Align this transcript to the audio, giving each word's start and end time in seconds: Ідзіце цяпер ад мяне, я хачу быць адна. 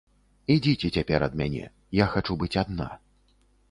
Ідзіце 0.53 0.87
цяпер 0.95 1.27
ад 1.27 1.39
мяне, 1.43 1.71
я 2.03 2.11
хачу 2.17 2.41
быць 2.43 2.55
адна. 2.67 2.93